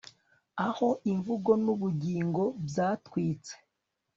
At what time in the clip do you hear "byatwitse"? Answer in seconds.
2.67-3.53